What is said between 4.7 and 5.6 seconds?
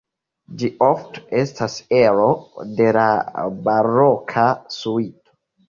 suito.